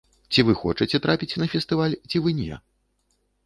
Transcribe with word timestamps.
Ці 0.35 0.39
вы 0.47 0.55
хочаце 0.61 1.01
трапіць 1.03 1.37
на 1.43 1.49
фестываль, 1.53 1.97
ці 2.09 2.17
вы 2.25 2.37
не? 2.41 2.53